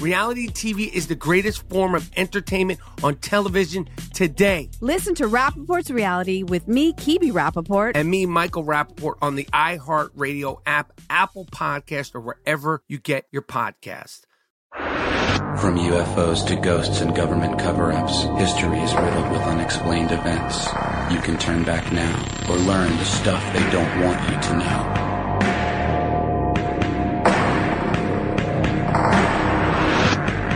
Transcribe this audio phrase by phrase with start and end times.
[0.00, 4.70] Reality TV is the greatest form of entertainment on television today.
[4.80, 7.92] Listen to Rapaport's Reality with me, Kebby Rapaport.
[7.96, 13.42] And me, Michael Rapaport, on the iHeartRadio app, Apple Podcast, or wherever you get your
[13.42, 14.20] podcast.
[14.72, 20.66] From UFOs to ghosts and government cover ups, history is riddled with unexplained events.
[21.10, 25.07] You can turn back now or learn the stuff they don't want you to know.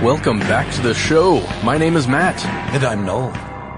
[0.03, 1.49] Welcome back to the show.
[1.63, 2.45] My name is Matt.
[2.75, 3.31] And I'm Noel.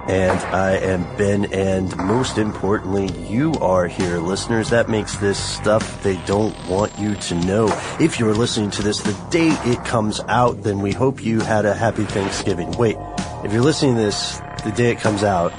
[0.09, 4.71] And I am Ben, and most importantly, you are here, listeners.
[4.71, 7.67] That makes this stuff they don't want you to know.
[8.01, 11.67] If you're listening to this the day it comes out, then we hope you had
[11.67, 12.71] a happy Thanksgiving.
[12.71, 12.97] Wait,
[13.45, 15.53] if you're listening to this the day it comes out,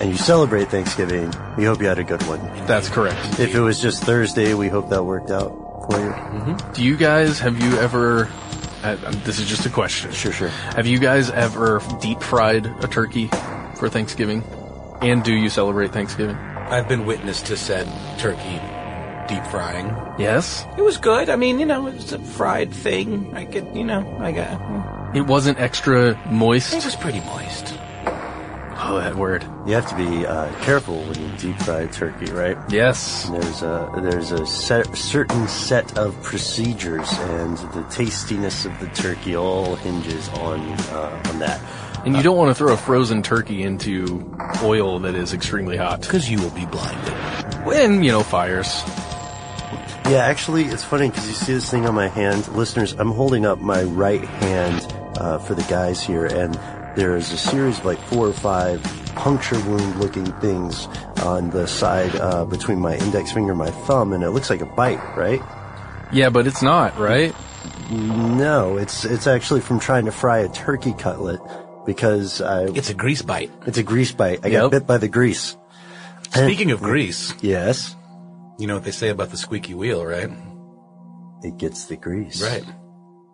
[0.00, 2.40] and you celebrate Thanksgiving, we hope you had a good one.
[2.66, 3.38] That's correct.
[3.38, 5.52] If it was just Thursday, we hope that worked out
[5.88, 6.10] for you.
[6.10, 6.72] Mm-hmm.
[6.72, 8.28] Do you guys, have you ever,
[8.82, 10.12] uh, this is just a question.
[10.12, 10.48] Sure, sure.
[10.48, 13.28] Have you guys ever deep fried a turkey
[13.76, 14.42] for Thanksgiving?
[15.02, 16.36] And do you celebrate Thanksgiving?
[16.36, 17.88] I've been witness to said
[18.18, 18.60] turkey
[19.28, 19.86] deep frying.
[20.18, 20.66] Yes?
[20.76, 21.28] It was good.
[21.28, 23.34] I mean, you know, it was a fried thing.
[23.34, 25.16] I could, you know, I got.
[25.16, 26.74] It wasn't extra moist?
[26.74, 27.74] It was pretty moist.
[28.90, 29.44] Oh, that word.
[29.66, 32.58] You have to be uh, careful when you deep fry turkey, right?
[32.70, 33.28] Yes.
[33.28, 38.88] And there's a there's a set, certain set of procedures, and the tastiness of the
[38.88, 41.60] turkey all hinges on uh, on that.
[42.04, 46.00] And you don't want to throw a frozen turkey into oil that is extremely hot.
[46.00, 47.14] Because you will be blinded.
[47.72, 48.82] And, you know, fires.
[50.06, 52.48] Yeah, actually, it's funny because you see this thing on my hand.
[52.48, 56.58] Listeners, I'm holding up my right hand uh, for the guys here, and
[56.96, 58.82] there is a series of like four or five
[59.14, 60.86] puncture wound looking things
[61.22, 64.60] on the side uh, between my index finger and my thumb, and it looks like
[64.60, 65.40] a bite, right?
[66.12, 67.34] Yeah, but it's not, right?
[67.90, 71.40] No, it's it's actually from trying to fry a turkey cutlet
[71.86, 72.64] because I.
[72.66, 73.50] It's a grease bite.
[73.66, 74.44] It's a grease bite.
[74.44, 74.62] I Yep.
[74.62, 75.56] got bit by the grease.
[76.32, 77.96] Speaking of grease, Yes,
[78.58, 80.30] you know what they say about the squeaky wheel, right?
[81.42, 82.42] it gets the grease.
[82.42, 82.62] Right.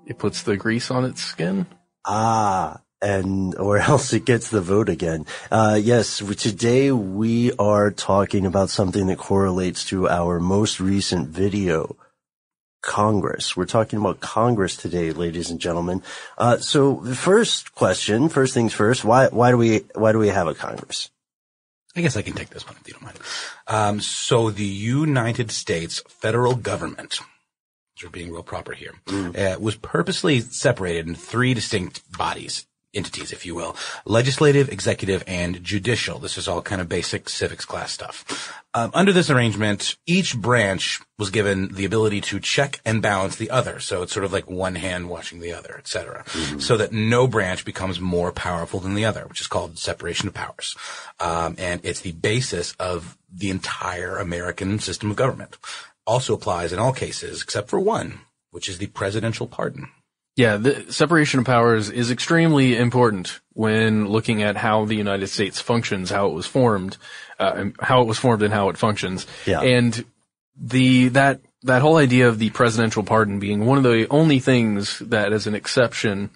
[0.06, 1.66] It puts the grease on its skin.
[2.06, 5.26] Ah, and or else it gets the vote again.
[5.50, 11.96] Uh, yes, today we are talking about something that correlates to our most recent video.
[12.82, 13.56] Congress.
[13.56, 16.03] We're talking about Congress today, ladies and gentlemen.
[16.38, 20.28] Uh, so the first question, first things first, why, why do we, why do we
[20.28, 21.10] have a Congress?
[21.97, 23.18] I guess I can take this one if you don't mind.
[23.66, 27.18] Um, so the United States federal government,
[28.03, 32.66] we're being real proper here, uh, was purposely separated into three distinct bodies,
[32.97, 33.77] entities, if you will.
[34.04, 36.19] Legislative, executive, and judicial.
[36.19, 38.53] This is all kind of basic civics class stuff.
[38.75, 43.51] Um, under this arrangement, each branch was given the ability to check and balance the
[43.51, 43.81] other.
[43.81, 46.25] So it's sort of like one hand watching the other, et cetera.
[46.59, 50.34] So that no branch becomes more powerful than the other, which is called separation of
[50.34, 50.77] powers.
[51.21, 55.57] Um, and it's the basis of the entire American system of government.
[56.07, 58.21] Also applies in all cases except for one,
[58.51, 59.89] which is the presidential pardon.
[60.36, 65.62] Yeah, the separation of powers is extremely important when looking at how the United States
[65.62, 66.98] functions, how it was formed,
[67.41, 69.27] uh, and how it was formed and how it functions.
[69.47, 69.62] Yeah.
[69.62, 70.04] And
[70.60, 74.98] the, that, that whole idea of the presidential pardon being one of the only things
[74.98, 76.30] that is an exception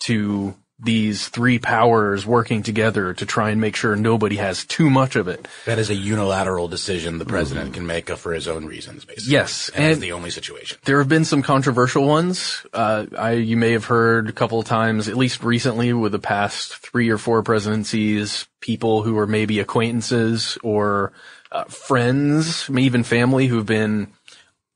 [0.00, 5.16] to these three powers working together to try and make sure nobody has too much
[5.16, 5.48] of it.
[5.66, 9.32] That is a unilateral decision the president can make for his own reasons, basically.
[9.32, 10.78] Yes, and, and- the only situation.
[10.84, 12.64] There have been some controversial ones.
[12.72, 16.18] Uh, I, you may have heard a couple of times, at least recently with the
[16.20, 21.12] past three or four presidencies, people who are maybe acquaintances or
[21.50, 24.12] uh, friends, maybe even family who've been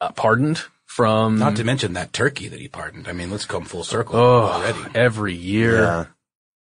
[0.01, 3.09] uh, pardoned from Not to mention that turkey that he pardoned.
[3.09, 4.79] I mean, let's come full circle oh, already.
[4.95, 5.81] every year.
[5.81, 6.05] Yeah.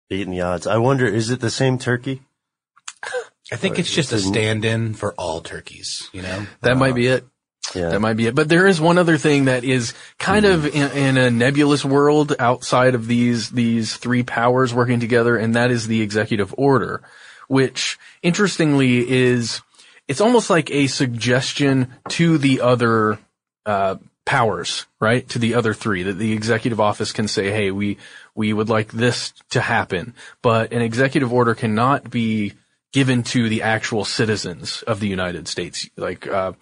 [0.10, 0.68] Beating the odds.
[0.68, 2.22] I wonder, is it the same turkey?
[3.52, 6.46] I think it's just a stand-in for all turkeys, you know?
[6.62, 7.26] That might be it.
[7.74, 7.90] Yeah.
[7.90, 8.36] That might be it.
[8.36, 12.36] But there is one other thing that is kind of in, in a nebulous world
[12.38, 17.02] outside of these, these three powers working together, and that is the executive order,
[17.48, 19.64] which interestingly is,
[20.08, 23.18] it's almost like a suggestion to the other,
[23.66, 23.96] uh,
[24.32, 25.28] powers, right?
[25.28, 27.98] To the other three that the executive office can say, hey, we,
[28.34, 32.54] we would like this to happen, but an executive order cannot be
[32.94, 35.90] given to the actual citizens of the United States.
[35.98, 36.54] Like, uh,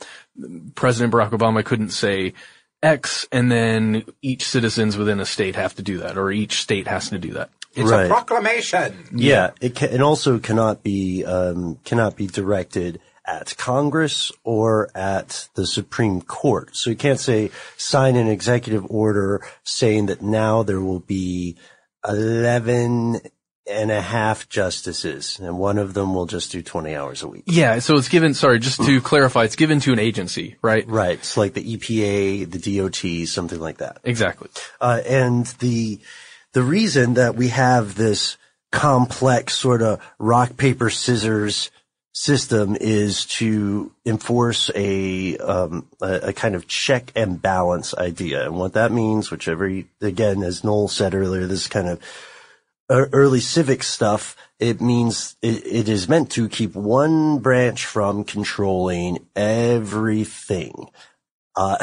[0.73, 2.33] President Barack Obama couldn't say
[2.81, 6.87] X and then each citizens within a state have to do that or each state
[6.87, 7.51] has to do that.
[7.75, 8.05] It's Right.
[8.05, 9.09] a proclamation.
[9.13, 15.49] Yeah, it can, it also cannot be um, cannot be directed at Congress or at
[15.53, 16.75] the Supreme Court.
[16.75, 21.57] So you can't say sign an executive order saying that now there will be
[22.07, 23.21] eleven
[23.69, 27.43] and a half justices, and one of them will just do twenty hours a week.
[27.45, 27.77] Yeah.
[27.79, 30.87] So it's given, sorry, just to clarify, it's given to an agency, right?
[30.87, 31.19] Right.
[31.19, 33.99] It's like the EPA, the DOT, something like that.
[34.03, 34.49] Exactly.
[34.81, 35.99] Uh, and the
[36.53, 38.37] the reason that we have this
[38.71, 41.69] complex sort of rock paper scissors
[42.19, 48.55] system is to enforce a, um, a a kind of check and balance idea, and
[48.55, 52.01] what that means, which every again, as Noel said earlier, this kind of
[52.89, 54.35] early civic stuff.
[54.59, 60.89] It means it, it is meant to keep one branch from controlling everything.
[61.55, 61.77] Uh,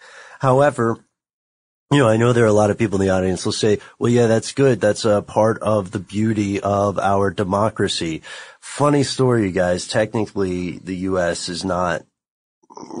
[0.40, 1.04] however,
[1.90, 3.78] you know, I know there are a lot of people in the audience will say,
[3.98, 4.80] well, yeah, that's good.
[4.80, 8.22] That's a part of the beauty of our democracy.
[8.60, 9.86] Funny story, you guys.
[9.86, 11.48] Technically, the U.S.
[11.48, 12.02] is not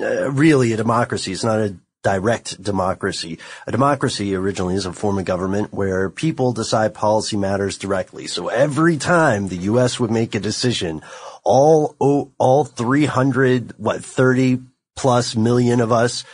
[0.00, 1.32] uh, really a democracy.
[1.32, 3.38] It's not a direct democracy.
[3.66, 8.26] A democracy originally is a form of government where people decide policy matters directly.
[8.26, 9.98] So every time the U.S.
[9.98, 11.02] would make a decision,
[11.42, 14.60] all, oh, all 300, what, 30
[14.94, 16.24] plus million of us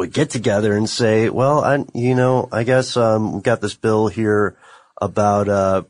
[0.00, 3.74] would get together and say, well, I, you know, I guess, um, we've got this
[3.74, 4.56] bill here
[4.98, 5.82] about, uh,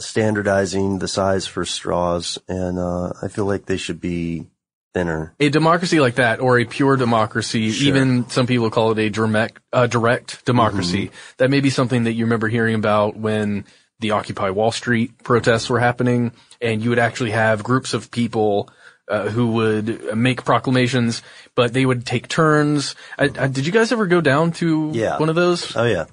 [0.00, 4.46] standardizing the size for straws and, uh, I feel like they should be
[4.94, 5.34] thinner.
[5.38, 7.88] A democracy like that, or a pure democracy, Sure.
[7.88, 11.10] even some people call it a direct, uh, direct democracy.
[11.36, 13.66] That may be something that you remember hearing about when
[14.00, 16.32] the Occupy Wall Street protests were happening,
[16.62, 18.70] and you would actually have groups of people
[19.12, 21.20] uh, who would make proclamations,
[21.54, 22.94] but they would take turns.
[23.18, 25.18] I, I, did you guys ever go down to Yeah.
[25.18, 25.76] one of those?
[25.76, 26.06] Oh yeah.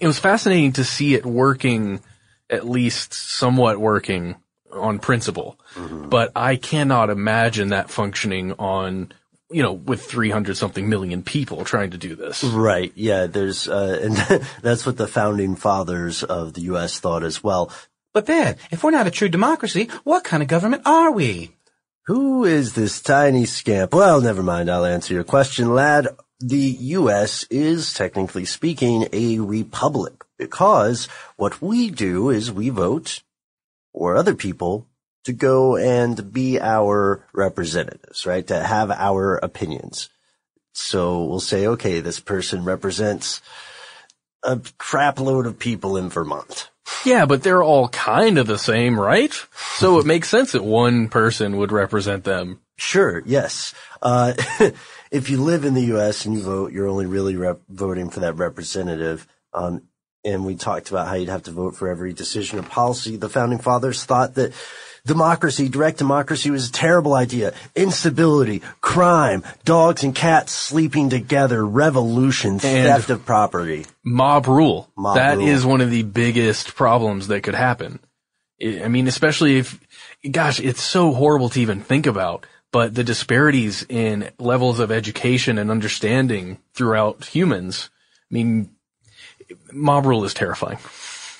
[0.00, 2.00] it was fascinating to see it working,
[2.48, 4.36] at least somewhat working
[4.72, 5.58] on principle.
[5.76, 9.12] But I cannot imagine that functioning on,
[9.50, 12.44] you know, with 300 something million people trying to do this.
[12.44, 12.92] Right.
[12.94, 13.26] Yeah.
[13.26, 14.16] There's, uh, and
[14.62, 17.00] that's what the founding fathers of the U.S.
[17.00, 17.72] thought as well.
[18.12, 21.55] But then, if we're not a true democracy, what kind of government are we?
[22.06, 23.92] Who is this tiny scamp?
[23.92, 24.70] Well, never mind.
[24.70, 26.06] I'll answer your question, lad.
[26.38, 27.44] The U.S.
[27.50, 33.22] is technically speaking a republic because what we do is we vote
[33.92, 34.86] or other people
[35.24, 38.46] to go and be our representatives, right?
[38.46, 40.08] To have our opinions.
[40.74, 43.40] So we'll say, okay, this person represents
[44.44, 46.70] a crap load of people in Vermont.
[47.04, 49.34] Yeah, but they're all kind of the same, right?
[49.78, 52.60] So it makes sense that one person would represent them.
[52.76, 53.74] Sure, yes.
[54.02, 54.34] Uh,
[55.10, 56.24] if you live in the U.S.
[56.24, 59.26] and you vote, you're only really rep- voting for that representative.
[59.52, 59.82] Um,
[60.24, 63.16] and we talked about how you'd have to vote for every decision or policy.
[63.16, 64.52] The founding fathers thought that
[65.06, 67.54] democracy, direct democracy was a terrible idea.
[67.74, 73.86] Instability, crime, dogs and cats sleeping together, revolution, theft of property.
[74.04, 74.90] Mob rule.
[74.96, 75.72] Mob That is rule.
[75.72, 78.00] one of the biggest problems that could happen.
[78.62, 79.78] I mean, especially if,
[80.30, 82.46] gosh, it's so horrible to even think about.
[82.72, 87.90] but the disparities in levels of education and understanding throughout humans,
[88.30, 88.70] I mean,
[89.72, 90.78] mob rule is terrifying.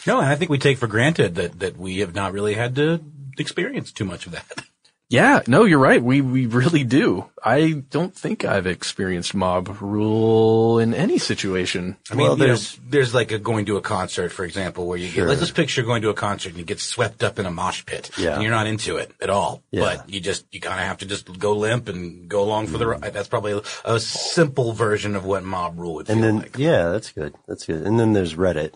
[0.07, 2.77] No, and I think we take for granted that, that we have not really had
[2.77, 3.01] to
[3.39, 4.47] experience too much of that.
[5.09, 6.03] Yeah, no, you're right.
[6.03, 7.27] We we really do.
[7.45, 11.97] I don't think I've experienced mob rule in any situation.
[12.11, 14.89] I mean, Well, you know, there's- there's like a going to a concert, for example,
[14.89, 15.23] where you Sure.
[15.25, 17.53] get, let's just picture going to a concert and you get swept up in a
[17.53, 18.11] mosh pit.
[18.19, 18.35] Yeah.
[18.35, 19.63] And you're not into it at all.
[19.71, 19.83] Yeah.
[19.83, 22.79] But you just, you kind of have to just go limp and go along for
[22.79, 23.01] the mm.
[23.01, 23.13] ride.
[23.13, 26.59] That's probably a, a simple version of what mob rule would feel And then, like.
[26.59, 27.33] yeah, that's good.
[27.47, 27.87] That's good.
[27.87, 28.73] And then there's Reddit.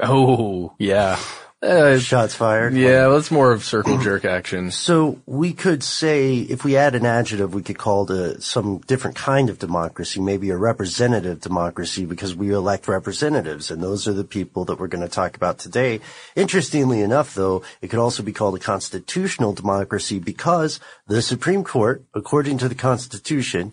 [0.00, 1.20] Oh, yeah.
[1.60, 2.74] Uh, Shots fired.
[2.74, 4.70] yeah, that's more of circle jerk action.
[4.88, 9.16] So we could say, if we add an adjective, we could call it some different
[9.16, 14.22] kind of democracy, maybe a representative democracy, because we elect representatives, and those are the
[14.22, 15.98] people that we're going to talk about today.
[16.36, 22.04] Interestingly enough, though, it could also be called a constitutional democracy because the Supreme Court,
[22.14, 23.72] according to the Constitution,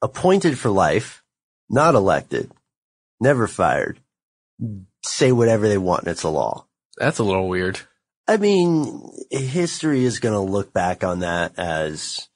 [0.00, 1.24] appointed for life,
[1.68, 2.52] not elected,
[3.20, 3.98] never fired,
[5.02, 6.66] say whatever they want, and it's a law.
[6.98, 7.80] That's a little weird.
[8.26, 12.28] I mean, history is going to look back on that as,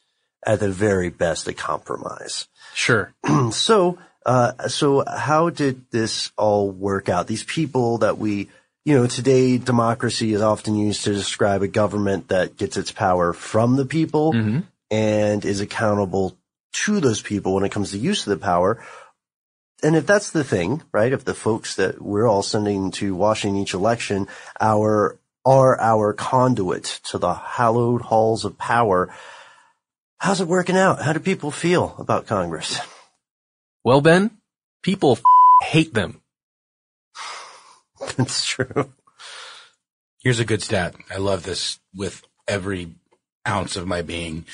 [0.47, 2.49] at the very best, a compromise.
[2.75, 3.12] Sure.
[3.52, 7.26] so, uh, so how did this all work out?
[7.26, 8.49] These people that we,
[8.85, 13.35] you know, today democracy is often used to describe a government that gets its power
[13.35, 14.33] from the people
[14.90, 16.37] and is accountable
[16.73, 18.83] to those people when it comes to use of the power.
[19.82, 21.12] And if that's the thing, right?
[21.12, 24.28] If the folks that we're all sending to Washington each election,
[24.60, 29.12] our, are our conduit to the hallowed halls of power,
[30.18, 31.02] how's it working out?
[31.02, 32.78] How do people feel about Congress?
[33.84, 34.30] Well, Ben,
[34.82, 35.22] people f-
[35.62, 36.20] hate them.
[38.16, 38.92] That's true.
[40.22, 40.94] Here's a good stat.
[41.12, 42.92] I love this with every
[43.46, 44.44] ounce of my being.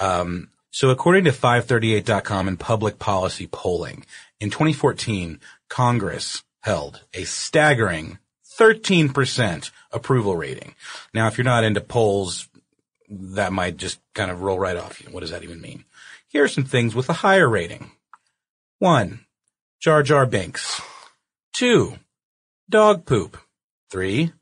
[0.00, 4.06] Um, so according to 538.com and public policy polling,
[4.40, 8.18] in 2014, Congress held a staggering
[8.58, 10.74] 13% approval rating.
[11.14, 12.48] Now, if you're not into polls,
[13.08, 15.10] that might just kind of roll right off you.
[15.10, 15.84] What does that even mean?
[16.28, 17.90] Here are some things with a higher rating.
[18.78, 19.20] One,
[19.80, 20.80] Jar Jar Binks.
[21.54, 21.98] Two,
[22.68, 23.38] dog poop.
[23.90, 24.32] Three,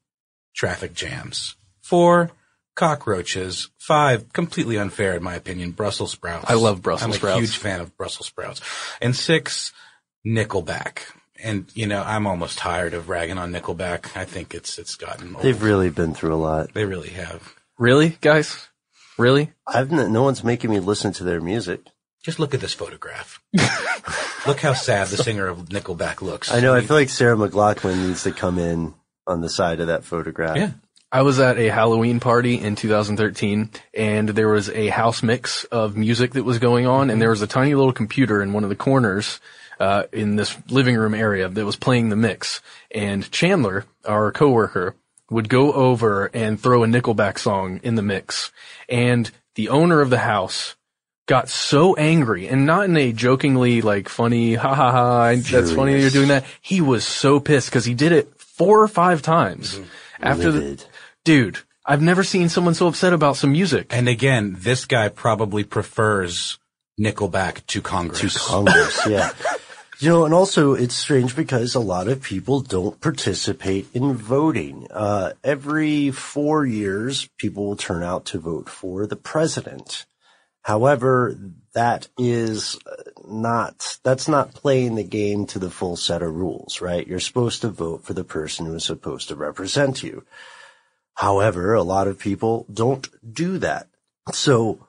[0.55, 1.57] traffic jams.
[1.81, 2.33] Four,
[2.75, 3.71] cockroaches.
[3.79, 6.51] Five, completely unfair in my opinion, Brussels sprouts.
[6.51, 7.37] I love Brussels sprouts.
[7.37, 8.61] I'm a huge fan of Brussels sprouts.
[9.01, 9.73] And six,
[10.27, 11.03] Nickelback.
[11.43, 14.17] And you know, I'm almost tired of ragging on Nickelback.
[14.17, 15.45] I think it's it's gotten old.
[15.45, 16.73] They've really been through a lot.
[16.75, 17.55] they really have.
[17.79, 18.69] Really, guys?
[19.19, 19.53] Really?
[19.67, 21.81] I've n- no one's making me listen to their music.
[22.23, 23.41] Just look at this photograph.
[24.47, 26.51] look how sad the singer of Nickelback looks.
[26.51, 26.75] I know.
[26.75, 28.95] I feel like Sarah McLachlan needs to come in
[29.27, 30.57] on the side of that photograph.
[30.57, 30.71] Yeah.
[31.13, 35.97] I was at a Halloween party in 2013 and there was a house mix of
[35.97, 38.71] music that was going on and there was a tiny little computer in one of
[38.71, 39.39] the corners
[39.79, 42.61] uh, in this living room area that was playing the mix.
[42.91, 44.95] And Chandler, our coworker,
[45.31, 48.53] would go over and throw a Nickelback song in the mix.
[48.89, 50.77] And the owner of the house
[51.27, 55.95] got so angry and not in a jokingly like funny, ha ha ha, that's funny
[55.95, 56.45] that you're doing that.
[56.61, 59.81] He was so pissed because he did it four or five times
[60.21, 60.85] after the,
[61.25, 63.89] dude, I've never seen someone so upset about some music.
[63.91, 66.59] And again, this guy probably prefers
[67.01, 68.21] Nickelback to Congress.
[68.21, 69.33] To Congress, yeah.
[69.99, 74.89] You know, and also it's strange because a lot of people don't participate in voting.
[74.91, 80.05] Uh, every four years, people will turn out to vote for the president.
[80.61, 81.35] However,
[81.73, 86.83] that is uh, not, that's not playing the game to the full set of rules,
[86.83, 87.07] right?
[87.07, 90.25] You're supposed to vote for the person who is supposed to represent you.
[91.15, 93.89] However, a lot of people don't do that.
[94.33, 94.86] So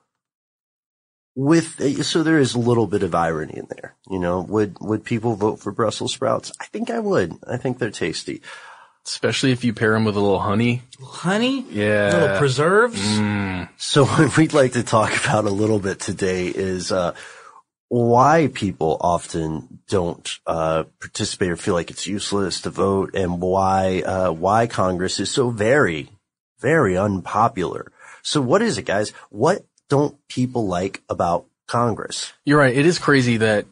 [1.38, 3.94] with, so there is a little bit of irony in there.
[4.10, 6.50] You know, would, would people vote for Brussels sprouts?
[6.60, 7.32] I think I would.
[7.46, 8.42] I think they're tasty.
[9.06, 10.82] Especially if you pair them with a little honey.
[11.00, 11.64] Honey?
[11.70, 12.10] Yeah.
[12.12, 13.00] Little preserves?
[13.76, 17.14] So what we'd like to talk about a little bit today is, uh,
[17.86, 24.02] why people often don't, uh, participate or feel like it's useless to vote and why,
[24.02, 26.10] uh, why Congress is so very,
[26.58, 27.92] very unpopular.
[28.22, 29.10] So what is it, guys?
[29.30, 32.32] What don't people like about Congress?
[32.44, 32.76] You're right.
[32.76, 33.66] It is crazy that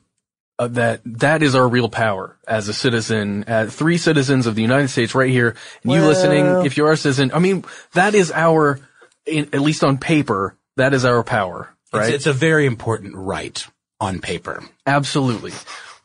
[0.58, 4.62] uh, that that is our real power as a citizen, as three citizens of the
[4.62, 5.54] United States right here.
[5.82, 8.80] And you listening, if you are a citizen, I mean, that is our,
[9.26, 12.06] in, at least on paper, that is our power, right?
[12.06, 13.66] It's, it's a very important right
[14.00, 14.64] on paper.
[14.86, 15.52] Absolutely.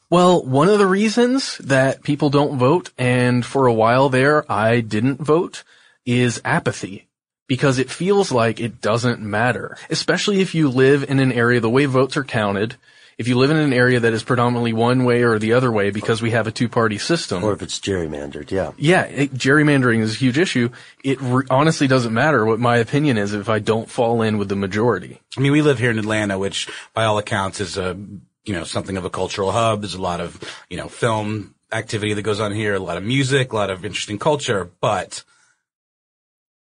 [0.09, 4.81] Well, one of the reasons that people don't vote, and for a while there I
[4.81, 5.63] didn't vote,
[6.05, 7.07] is apathy.
[7.51, 11.69] Because it feels like it doesn't matter, especially if you live in an area, the
[11.69, 12.77] way votes are counted.
[13.17, 15.89] If you live in an area that is predominantly one way or the other way
[15.89, 17.43] because we have a two party system.
[17.43, 18.71] Or if it's gerrymandered, yeah.
[18.77, 20.69] Yeah, it, gerrymandering is a huge issue.
[21.03, 24.47] It re- honestly doesn't matter what my opinion is if I don't fall in with
[24.47, 25.19] the majority.
[25.37, 27.97] I mean, we live here in Atlanta, which by all accounts is a,
[28.45, 29.81] you know, something of a cultural hub.
[29.81, 33.03] There's a lot of, you know, film activity that goes on here, a lot of
[33.03, 35.25] music, a lot of interesting culture, but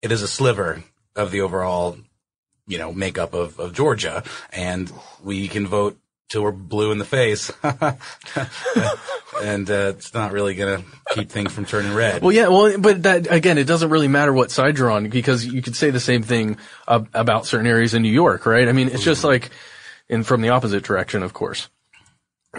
[0.04, 0.84] it is a sliver
[1.16, 1.96] of the overall,
[2.66, 4.22] you know, makeup of, of Georgia.
[4.52, 4.92] And
[5.22, 7.50] we can vote till we're blue in the face.
[9.42, 12.20] and uh, it's not really going to keep things from turning red.
[12.20, 15.46] Well, yeah, well, but that, again, it doesn't really matter what side you're on because
[15.46, 18.68] you could say the same thing uh, about certain areas in New York, right?
[18.68, 19.48] I mean, it's just like,
[20.10, 21.70] and from the opposite direction, of course.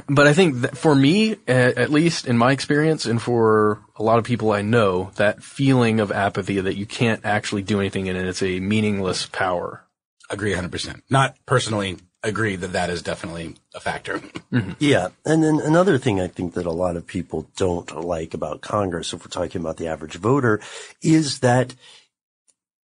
[0.07, 4.19] But I think that for me, at least in my experience, and for a lot
[4.19, 8.15] of people I know, that feeling of apathy that you can't actually do anything in
[8.15, 9.85] it, it's a meaningless power.
[10.29, 11.01] Agree 100%.
[11.09, 14.17] Not personally agree that that is definitely a factor.
[14.51, 14.71] Mm-hmm.
[14.79, 15.09] Yeah.
[15.25, 19.13] And then another thing I think that a lot of people don't like about Congress,
[19.13, 20.59] if we're talking about the average voter,
[21.01, 21.75] is that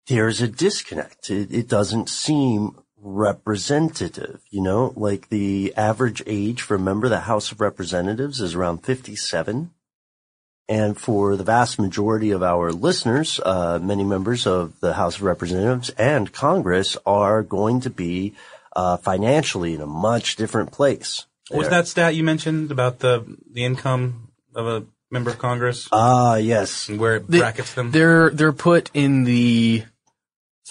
[0.07, 1.29] there's a disconnect.
[1.29, 7.11] It, it doesn't seem representative, you know, like the average age for a member of
[7.11, 9.71] the House of Representatives is around 57.
[10.67, 15.23] And for the vast majority of our listeners, uh, many members of the House of
[15.23, 18.35] Representatives and Congress are going to be
[18.75, 21.25] uh, financially in a much different place.
[21.49, 25.89] What was that stat you mentioned about the the income of a member of Congress?
[25.91, 26.87] Ah, yes.
[26.87, 27.89] And where it brackets them?
[27.89, 29.83] They're they're put in the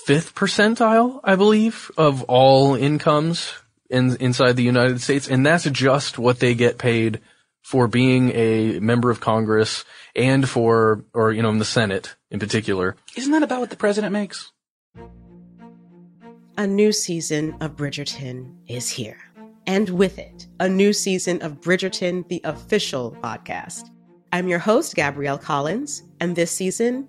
[0.08, 3.52] fifth percentile, I believe, of all incomes
[3.90, 7.20] in inside the United States, and that's just what they get paid
[7.60, 9.84] for being a member of Congress
[10.16, 12.96] and for, or you know, in the Senate in particular.
[13.16, 14.50] Isn't that about what the president makes?
[16.56, 19.18] A new season of Bridgerton is here.
[19.66, 23.90] And with it, a new season of Bridgerton, the official podcast.
[24.32, 27.08] I'm your host, Gabrielle Collins, and this season,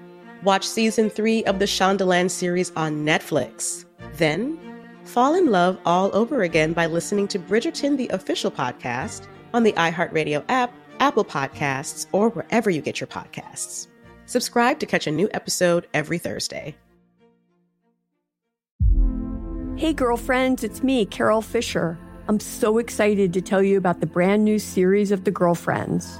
[0.43, 3.85] Watch season three of the Shondaland series on Netflix.
[4.13, 4.57] Then,
[5.03, 9.73] fall in love all over again by listening to Bridgerton, the official podcast, on the
[9.73, 13.87] iHeartRadio app, Apple Podcasts, or wherever you get your podcasts.
[14.25, 16.75] Subscribe to catch a new episode every Thursday.
[19.75, 21.99] Hey, girlfriends, it's me, Carol Fisher.
[22.27, 26.19] I'm so excited to tell you about the brand new series of The Girlfriends.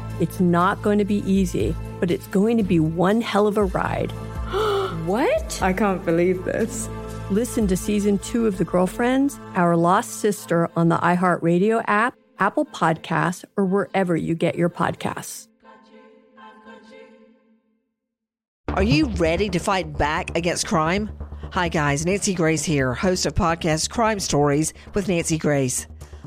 [0.21, 3.65] It's not going to be easy, but it's going to be one hell of a
[3.65, 4.11] ride.
[5.05, 5.59] what?
[5.63, 6.87] I can't believe this.
[7.31, 12.65] Listen to season two of The Girlfriends, Our Lost Sister on the iHeartRadio app, Apple
[12.65, 15.47] Podcasts, or wherever you get your podcasts.
[18.67, 21.09] Are you ready to fight back against crime?
[21.51, 22.05] Hi, guys.
[22.05, 25.87] Nancy Grace here, host of podcast Crime Stories with Nancy Grace.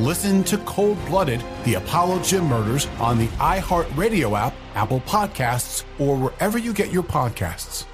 [0.00, 6.16] Listen to Cold Blooded The Apollo Gym Murders on the iHeartRadio app, Apple Podcasts, or
[6.16, 7.84] wherever you get your podcasts.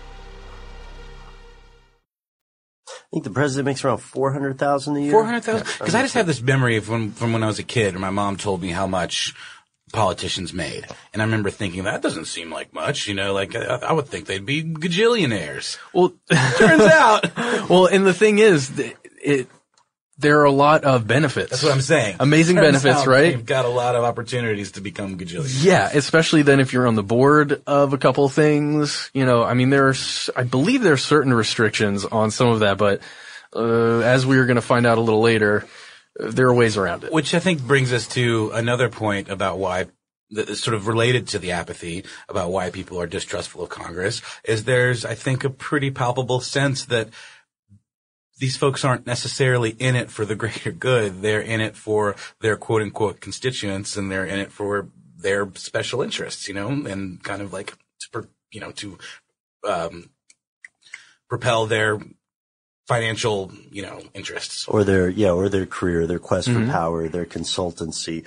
[2.89, 5.11] I think the president makes around four hundred thousand a year.
[5.11, 5.67] Four hundred thousand.
[5.67, 8.01] Because I just have this memory of when, from when I was a kid, and
[8.01, 9.35] my mom told me how much
[9.93, 13.09] politicians made, and I remember thinking that doesn't seem like much.
[13.09, 15.77] You know, like I, I would think they'd be gajillionaires.
[15.93, 17.37] Well, turns out.
[17.69, 19.49] well, and the thing is, th- it
[20.19, 21.51] there are a lot of benefits.
[21.51, 22.17] That's what I'm saying.
[22.21, 23.33] Amazing Turns benefits, right?
[23.33, 25.65] You've got a lot of opportunities to become gajillionaires.
[25.65, 29.11] Yeah, especially then if you're on the board of a couple things.
[29.13, 33.01] You know, I mean, there's, I believe there's certain restrictions on some of that, but
[33.55, 35.67] uh, as we are going to find out a little later,
[36.19, 37.13] there are ways around it.
[37.13, 39.87] Which I think brings us to another point about why
[40.55, 45.05] sort of related to the apathy about why people are distrustful of Congress is there's,
[45.05, 47.11] I think, a pretty palpable sense that
[48.39, 51.23] these folks aren't necessarily in it for the greater good.
[51.23, 56.03] They're in it for their quote unquote constituents and they're in it for their special
[56.03, 57.75] interests, you know, and kind of like
[58.13, 58.99] to, you know, to,
[59.67, 60.11] um,
[61.29, 61.99] propel their
[62.87, 64.67] financial, you know, interests.
[64.69, 66.67] or their yeah, or their career, their quest Mhm.
[66.67, 68.25] for power, their consultancy.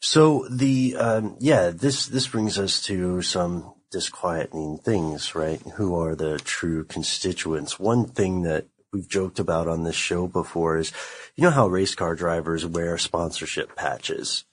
[0.00, 5.60] So the um, yeah, this this brings us to some disquieting things, right?
[5.76, 7.80] Who are the true constituents?
[7.80, 10.92] One thing that we've joked about on this show before is,
[11.36, 14.44] you know how race car drivers wear sponsorship patches.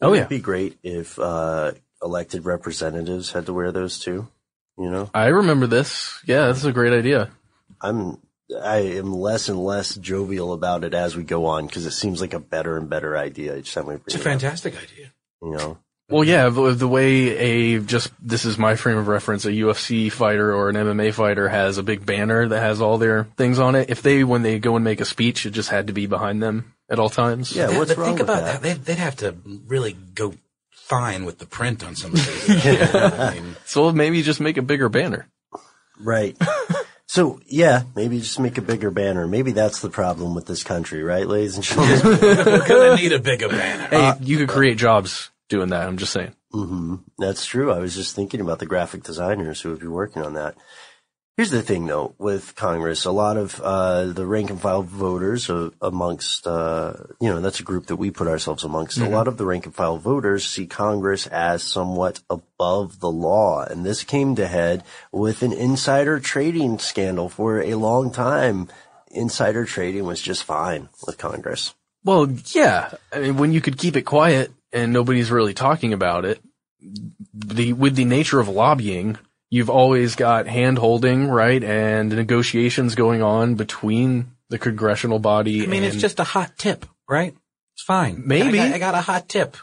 [0.00, 0.20] Oh, Wouldn't yeah.
[0.26, 4.28] it'd be great if uh, elected representatives had to wear those too.
[4.78, 6.20] You know, I remember this.
[6.24, 7.30] Yeah, this is a great idea.
[7.80, 8.18] I'm
[8.62, 12.20] I am less and less jovial about it as we go on because it seems
[12.20, 14.74] like a better and better idea each time we bring It's a it up, fantastic
[14.74, 15.12] idea.
[15.42, 15.78] You know,
[16.10, 19.44] Well, yeah, the, the way a just this is my frame of reference.
[19.44, 23.24] A UFC fighter or an MMA fighter has a big banner that has all their
[23.36, 23.90] things on it.
[23.90, 26.42] If they, when they go and make a speech, it just had to be behind
[26.42, 27.54] them at all times.
[27.54, 28.62] Yeah, what's But wrong think with about that?
[28.62, 28.62] that.
[28.62, 30.32] They'd, they'd have to really go
[30.70, 32.64] fine with the print on some of these.
[32.94, 35.28] I mean, So maybe just make a bigger banner.
[36.00, 36.34] right?
[37.06, 39.26] so yeah, maybe just make a bigger banner.
[39.26, 42.00] Maybe that's the problem with this country, right, ladies and gentlemen?
[42.46, 43.88] We're gonna need a bigger banner.
[43.90, 45.86] Hey, you could create jobs doing that.
[45.86, 46.34] I'm just saying.
[46.52, 47.72] hmm That's true.
[47.72, 50.56] I was just thinking about the graphic designers who would be working on that.
[51.36, 55.48] Here's the thing though, with Congress, a lot of, uh, the rank and file voters
[55.48, 58.98] uh, amongst, uh, you know, that's a group that we put ourselves amongst.
[58.98, 59.12] A Mhm.
[59.12, 63.62] lot of the rank and file voters see Congress as somewhat above the law.
[63.62, 64.82] And this came to head
[65.12, 68.66] with an insider trading scandal for a long time.
[69.12, 71.72] Insider trading was just fine with Congress.
[72.04, 72.90] Well, yeah.
[73.12, 76.40] I mean, when you could keep it quiet and nobody's really talking about it,
[77.32, 79.18] the with the nature of lobbying,
[79.50, 85.62] you've always got hand holding, right, and negotiations going on between the congressional body.
[85.62, 87.34] I mean, it's just a hot tip, right?
[87.74, 88.22] It's fine.
[88.26, 88.60] Maybe.
[88.60, 89.56] I got, I got a hot tip.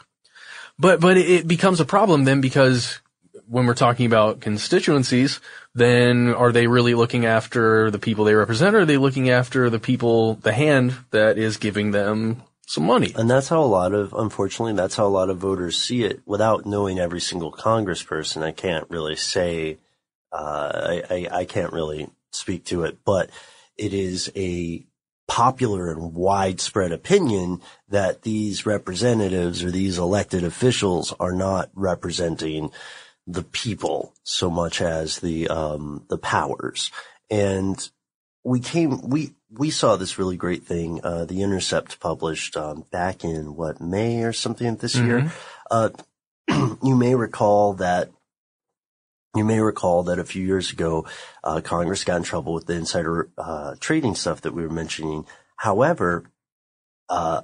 [0.78, 3.00] But but it, it becomes a problem then because
[3.48, 5.40] when we're talking about constituencies,
[5.74, 9.70] then are they really looking after the people they represent, or are they looking after
[9.70, 13.12] the people, the hand that is giving them some money?
[13.16, 16.20] And that's how a lot of, unfortunately, that's how a lot of voters see it.
[16.26, 19.78] Without knowing every single congressperson, I can't really say,
[20.32, 23.30] uh, I, I, I can't really speak to it, but
[23.76, 24.84] it is a
[25.28, 32.70] popular and widespread opinion that these representatives or these elected officials are not representing
[33.26, 36.92] the people so much as the um, the powers.
[37.28, 37.76] And
[38.44, 41.00] we came we we saw this really great thing.
[41.02, 45.06] Uh, the Intercept published um, back in what May or something this Mhm.
[45.06, 45.32] year.
[45.70, 45.90] Uh,
[46.82, 48.10] you may recall that
[49.34, 51.04] you may recall that a few years ago,
[51.44, 55.26] uh, Congress got in trouble with the insider uh, trading stuff that we were mentioning.
[55.56, 56.24] However,
[57.10, 57.42] uh,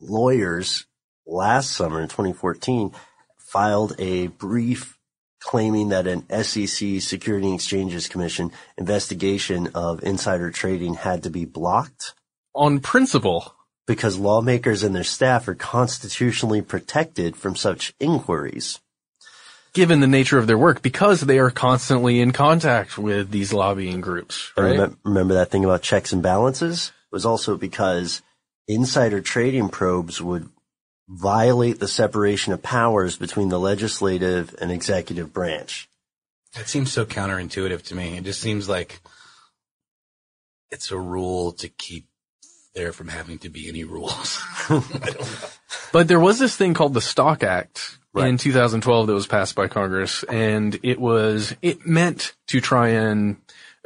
[0.00, 0.86] lawyers
[1.26, 2.92] last summer in 2014
[3.38, 4.95] filed a brief
[5.40, 11.44] claiming that an SEC Security and Exchanges Commission investigation of insider trading had to be
[11.44, 12.14] blocked
[12.54, 13.54] On principle.
[13.86, 18.80] because lawmakers and their staff are constitutionally protected from such inquiries.
[19.74, 24.00] Given the nature of their work, because they are constantly in contact with these lobbying
[24.00, 24.74] groups, right?
[24.74, 26.92] remem- Remember that thing about checks and balances?
[27.12, 28.22] It was also because
[28.66, 30.48] insider trading probes would
[31.08, 35.88] violate the separation of powers between the legislative and executive branch.
[36.54, 38.16] That seems so counterintuitive to me.
[38.16, 39.00] It just seems like
[40.70, 42.06] it's a rule to keep
[42.74, 44.42] there from having to be any rules.
[44.68, 45.48] I don't know.
[45.92, 49.68] But there was this thing called the Stock Act in 2012 that was passed by
[49.68, 53.36] Congress, and it was it meant to try and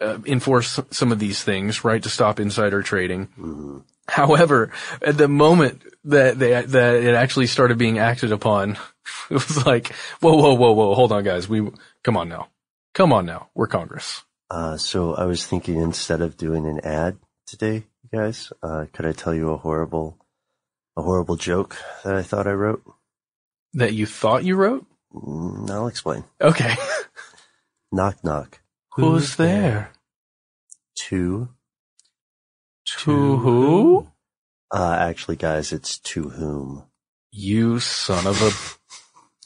[0.01, 3.27] uh, enforce some of these things, right, to stop insider trading.
[3.27, 3.79] Mm-hmm.
[4.11, 8.73] However, at the moment that they that it actually started being acted upon,
[9.31, 11.71] it was like, whoa, whoa, whoa, whoa, hold on, guys, we
[12.03, 12.49] come on now,
[12.93, 14.23] come on now, we're Congress.
[14.51, 19.07] Uh, so I was thinking instead of doing an ad today, you guys, uh, could
[19.07, 20.19] I tell you a horrible,
[20.97, 22.83] a horrible joke that I thought I wrote?
[23.75, 24.85] That you thought you wrote?
[25.15, 26.25] Mm, I'll explain.
[26.41, 26.75] Okay.
[27.93, 28.61] Knock knock.
[28.95, 29.93] Who's there?
[30.97, 31.51] Two.
[33.05, 34.09] To who?
[34.71, 36.85] Uh, actually guys, it's to whom.
[37.33, 38.51] You son of a.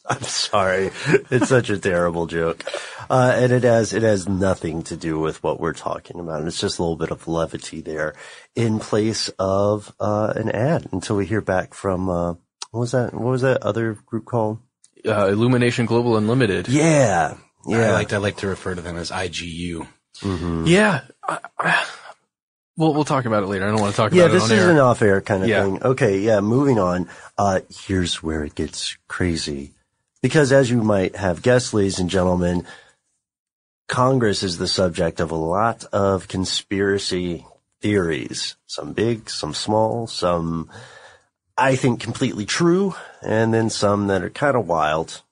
[0.12, 0.90] I'm sorry.
[1.30, 2.62] It's such a terrible joke.
[3.08, 6.46] Uh, and it has, it has nothing to do with what we're talking about.
[6.46, 8.14] It's just a little bit of levity there
[8.54, 12.34] in place of, uh, an ad until we hear back from, uh,
[12.70, 13.14] what was that?
[13.14, 14.58] What was that other group called?
[15.06, 16.68] Uh, Illumination Global Unlimited.
[16.68, 17.36] Yeah.
[17.66, 17.76] Yeah.
[17.76, 17.92] I Yeah.
[17.92, 19.86] like to, I like to refer to them as IGU.
[20.20, 20.66] Mhm.
[20.66, 21.02] Yeah.
[21.26, 21.86] I, I,
[22.76, 23.66] we'll, we'll talk about it later.
[23.66, 24.70] I don't want to talk Yeah, about it Yeah, this is air.
[24.70, 25.62] an off air kind of Yeah.
[25.64, 25.82] thing.
[25.82, 27.08] Okay, yeah, moving on.
[27.38, 29.72] Uh, here's where it gets crazy.
[30.22, 32.66] Because as you might have guessed, ladies and gentlemen,
[33.88, 37.46] Congress is the subject of a lot of conspiracy
[37.82, 38.56] theories.
[38.66, 40.70] Some big, some small, some
[41.56, 45.22] I think completely true, and then some that are kind of wild,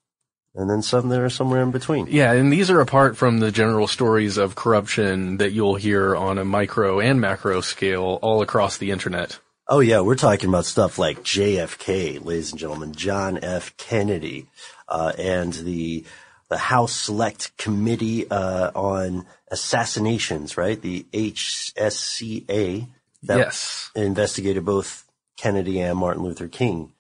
[0.54, 2.06] and then some that are somewhere in between.
[2.08, 6.38] Yeah, and these are apart from the general stories of corruption that you'll hear on
[6.38, 9.38] a micro and macro scale all across the internet.
[9.68, 13.76] Oh yeah, we're talking about stuff like JFK, ladies and gentlemen, John F.
[13.76, 14.48] Kennedy,
[14.88, 16.04] uh, and the
[16.48, 20.80] the House Select Committee uh, on Assassinations, right?
[20.80, 22.88] The HSCA
[23.22, 23.90] that Yes.
[23.94, 25.04] investigated both
[25.38, 26.92] Kennedy and Martin Luther King.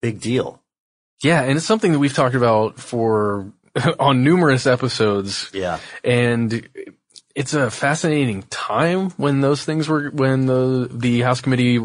[0.00, 0.60] Big deal.
[1.22, 3.52] Yeah, and it's something that we've talked about for
[3.98, 5.50] on numerous episodes.
[5.52, 5.78] Yeah.
[6.04, 6.68] And
[7.34, 11.80] it's a fascinating time when those things were when the the House committee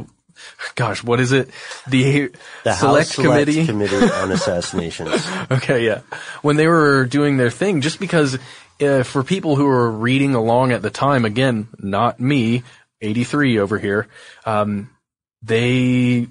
[0.76, 1.50] gosh, what is it?
[1.88, 2.30] The,
[2.64, 5.26] The select House Select committee Committee on Assassinations.
[5.52, 6.02] okay, yeah.
[6.42, 8.38] When they were doing their thing, just because
[8.82, 12.64] uh, for people who were reading along at the time, again, not me,
[13.02, 14.08] 83 over here,
[14.46, 14.90] um,
[15.42, 16.28] they,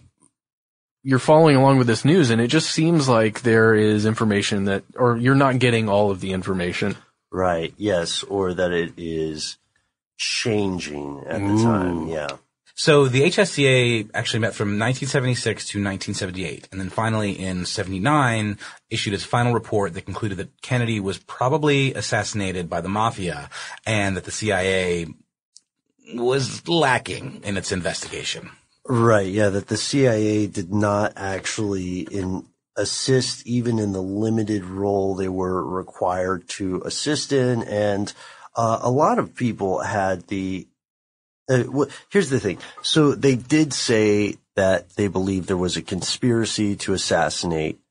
[1.03, 4.85] you're following along with this news and it just seems like there is information that,
[4.97, 6.97] or you're not getting all of the information.
[7.31, 7.75] Right.
[7.77, 8.23] Yes.
[8.23, 9.59] Or that it is
[10.17, 12.09] changing at the time.
[12.09, 12.29] Yeah.
[12.75, 19.13] So the HSCA actually met from 1976 to 1978, and then finally in 79 issued
[19.13, 23.51] its final report that concluded that Kennedy was probably assassinated by the mafia,
[23.85, 25.07] and that the CIA
[26.15, 28.51] was lacking in its investigation.
[28.89, 29.29] Right.
[29.29, 29.51] Yeah.
[29.51, 35.65] That the CIA did not actually in assist even in the limited role they were
[35.65, 37.63] required to assist in.
[37.65, 38.13] And,
[38.57, 40.67] uh, a lot of people had the,
[41.51, 42.59] uh, wh- here's the thing.
[42.83, 47.82] So they did say that they believed there was a conspiracy to assassinate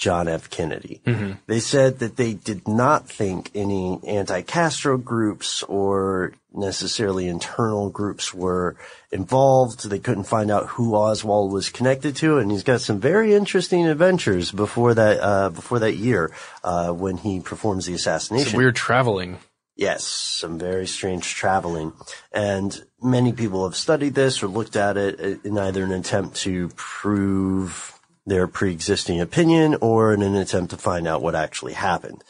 [0.00, 0.48] John F.
[0.48, 1.02] Kennedy.
[1.06, 1.36] Mhm.
[1.46, 8.76] They said that they did not think any anti-Castro groups or necessarily internal groups were
[9.12, 9.88] involved.
[9.90, 13.86] They couldn't find out who Oswald was connected to, and he's got some very interesting
[13.86, 16.32] adventures before that uh, before that year
[16.64, 18.52] uh, when he performs the assassination.
[18.52, 19.36] Some weird traveling.
[19.76, 21.92] Yes, some very strange traveling.
[22.32, 26.70] And many people have studied this or looked at it in either an attempt to
[26.76, 27.99] prove
[28.30, 32.22] their pre-existing opinion or in an attempt to find out what actually happened.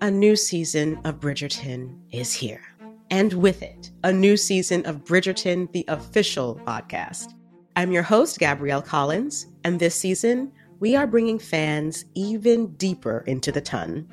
[0.00, 2.60] A new season of Bridgerton is here.
[3.08, 7.34] And with it, a new season of Bridgerton, the official podcast.
[7.76, 13.52] I'm your host, Gabrielle Collins, and this season, we are bringing fans even deeper into
[13.52, 14.08] the ton.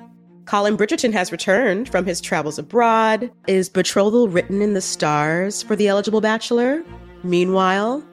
[0.45, 3.32] Colin Bridgerton has returned from his travels abroad.
[3.47, 6.84] Is betrothal written in the stars for the eligible bachelor?
[7.23, 8.04] Meanwhile,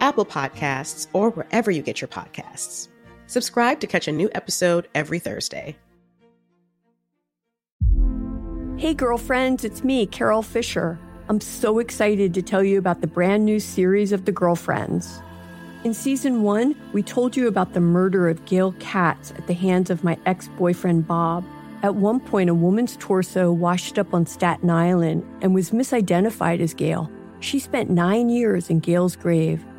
[0.00, 2.88] Apple Podcasts, or wherever you get your podcasts.
[3.26, 5.76] Subscribe to catch a new episode every Thursday.
[8.76, 10.98] Hey, girlfriends, it's me, Carol Fisher.
[11.28, 15.20] I'm so excited to tell you about the brand new series of The Girlfriends.
[15.82, 19.88] In season one, we told you about the murder of Gail Katz at the hands
[19.88, 21.44] of my ex boyfriend Bob.
[21.82, 26.74] At one point, a woman's torso washed up on Staten Island and was misidentified as
[26.74, 27.10] Gail.
[27.40, 29.64] She spent nine years in Gail's grave,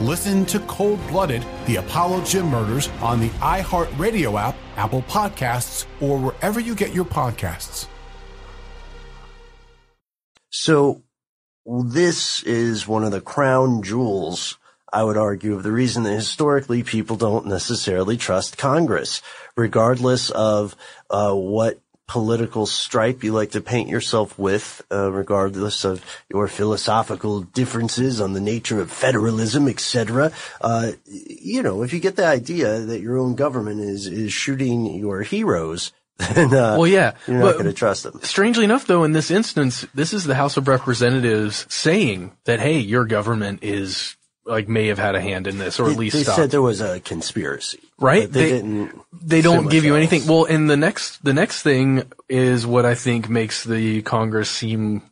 [0.00, 6.18] Listen to Cold Blooded, the Apollo Gym Murders on the iHeartRadio app, Apple Podcasts, or
[6.18, 7.86] wherever you get your podcasts.
[10.50, 11.02] So
[11.64, 14.58] this is one of the crown jewels,
[14.92, 19.22] I would argue, of the reason that historically people don't necessarily trust Congress,
[19.56, 20.76] regardless of
[21.08, 27.42] uh, what political stripe you like to paint yourself with, uh, regardless of your philosophical
[27.42, 30.32] differences on the nature of federalism, etc.
[30.60, 34.86] Uh, you know, if you get the idea that your own government is is shooting
[34.86, 38.20] your heroes, then uh, well, yeah, you're not going to trust them.
[38.22, 42.78] Strangely enough, though, in this instance, this is the House of Representatives saying that, hey,
[42.78, 44.15] your government is
[44.46, 46.36] like may have had a hand in this or They, at least they stopped.
[46.38, 48.30] said there was a conspiracy, right?
[48.30, 49.00] They, They- didn't.
[49.12, 49.98] they don't give you else.
[50.10, 50.26] anything.
[50.28, 55.02] Well, and the next the next thing is what I think makes the Congress seem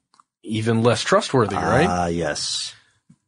[0.42, 1.86] even less trustworthy, right?
[1.88, 2.74] Ah, yes.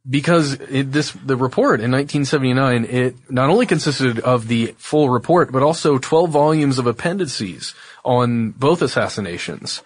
[0.09, 5.51] because it, this the report in 1979 it not only consisted of the full report
[5.51, 9.83] but also 12 volumes of appendices on both assassinations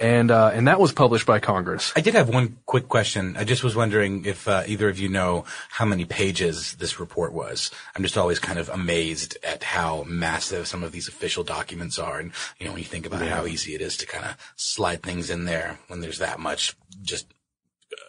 [0.00, 1.92] and uh, and that was published by Congress.
[1.96, 3.36] I did have one quick question.
[3.36, 7.32] I just was wondering if uh, either of you know how many pages this report
[7.32, 7.70] was.
[7.96, 12.18] I'm just always kind of amazed at how massive some of these official documents are,
[12.18, 15.02] and you know when you think about how easy it is to kind of slide
[15.02, 17.26] things in there when there's that much just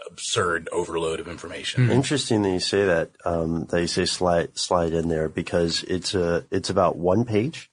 [0.08, 1.90] absurd overload of information.
[1.90, 3.12] Interesting that you say that.
[3.26, 7.72] Um, that you say slide slide in there because it's a it's about one page,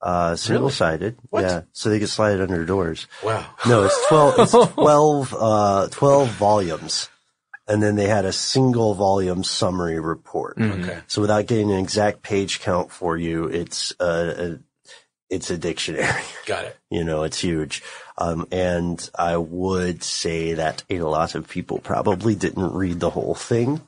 [0.00, 1.16] uh, single sided.
[1.30, 1.42] What?
[1.44, 3.06] Yeah, so they can slide it under doors.
[3.22, 3.44] Wow.
[3.66, 4.34] No, it's twelve.
[4.38, 5.34] It's twelve.
[5.38, 7.08] Uh, twelve volumes,
[7.66, 10.56] and then they had a single volume summary report.
[10.58, 10.82] Mhm.
[10.84, 11.00] Okay.
[11.06, 14.58] So without getting an exact page count for you, it's a, a
[15.30, 16.22] it's a dictionary.
[16.46, 16.76] Got it.
[16.90, 17.82] You know, it's huge.
[18.16, 23.34] Um, and I would say that a lot of people probably didn't read the whole
[23.34, 23.80] thing.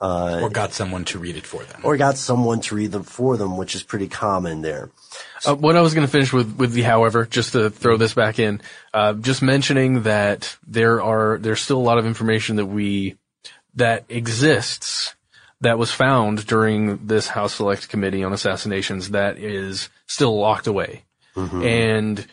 [0.00, 1.80] Uh, Or got someone to read it for them.
[1.82, 4.90] or got someone to read them for them, which is pretty common there.
[5.44, 8.14] Uh, what I was going to finish with, with the however, just to throw this
[8.14, 8.60] back in,
[8.94, 13.16] uh, just mentioning that there are, there's still a lot of information that we,
[13.74, 15.16] that exists
[15.62, 21.02] that was found during this House Select Committee on Assassinations that is still locked away.
[21.34, 22.24] And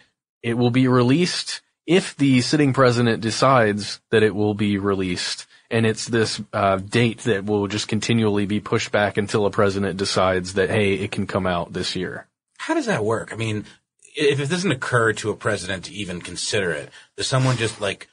[0.43, 5.47] it will be released if the sitting president decides that it will be released.
[5.71, 9.97] And it's this uh, date that will just continually be pushed back until a president
[9.97, 12.27] decides that, hey, it can come out this year.
[12.57, 13.33] How does that work?
[13.33, 13.65] I mean,
[14.15, 18.07] if it doesn't occur to a president to even consider it, does someone just like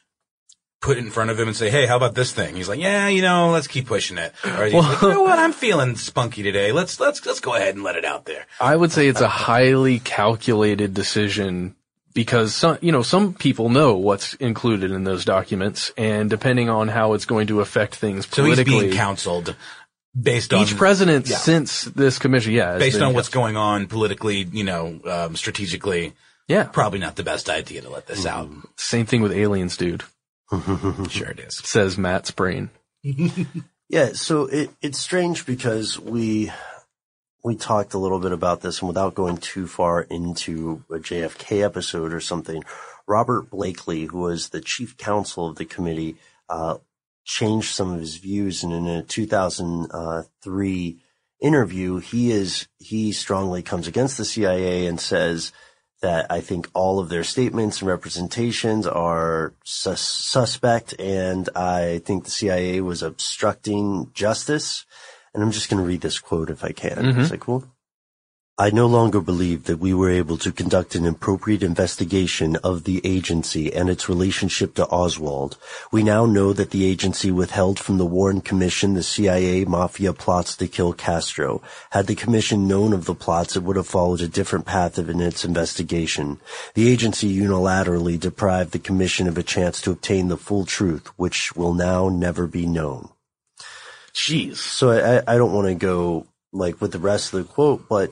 [0.81, 2.81] put it in front of him and say, "Hey, how about this thing?" He's like,
[2.81, 5.39] "Yeah, you know, let's keep pushing it." Or he's like, "You know what?
[5.39, 6.73] I'm feeling spunky today.
[6.73, 9.29] Let's let's let's go ahead and let it out there." I would say it's a
[9.29, 11.77] highly calculated decision
[12.15, 16.89] because some, you know, some people know what's included in those documents and depending on
[16.89, 18.33] how it's going to affect things politically.
[18.35, 18.87] So he's politically.
[18.89, 19.57] being counseled
[20.21, 21.37] based on each president Yeah.
[21.39, 26.13] since this commission, yeah, based on what's going on politically, you know, um, strategically.
[26.49, 28.51] Yeah, probably not the best idea to let this out.
[28.77, 30.03] Same thing with aliens, dude.
[31.09, 31.57] sure it is.
[31.65, 32.71] Says Matt's brain.
[33.89, 36.51] Yeah, so it, it's strange because we
[37.45, 41.65] we talked a little bit about this, and without going too far into a JFK
[41.65, 42.63] episode or something,
[43.07, 46.17] Robert Blakey, who was the chief counsel of the committee,
[46.49, 46.79] uh,
[47.25, 51.03] changed some of his views, and in a 2003
[51.41, 55.53] interview, he is he strongly comes against the CIA and says
[56.01, 62.25] that I think all of their statements and representations are sus- suspect, and I think
[62.25, 64.85] the CIA was obstructing justice.
[65.35, 66.97] And I'm just going to read this quote if I can.
[66.97, 67.19] Mhm.
[67.19, 67.65] Is that cool?
[68.59, 73.01] I no longer believe that we were able to conduct an appropriate investigation of the
[73.03, 75.57] agency and its relationship to Oswald.
[75.91, 80.55] We now know that the agency withheld from the Warren Commission the CIA mafia plots
[80.59, 81.63] to kill Castro.
[81.91, 85.21] Had the commission known of the plots, it would have followed a different path in
[85.23, 86.39] its investigation.
[86.75, 91.57] The agency unilaterally deprived the commission of a chance to obtain the full truth, which
[91.57, 93.09] will now never be known.
[94.15, 94.57] Jeez.
[94.57, 98.11] So I, I don't want to go like with the rest of the quote, but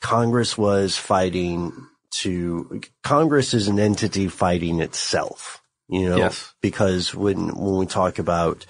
[0.00, 1.72] Congress was fighting
[2.12, 6.54] to, Congress is an entity fighting itself, you know, Yes.
[6.60, 8.66] because when, when we talk about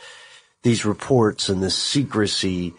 [0.63, 2.73] these reports and the secrecy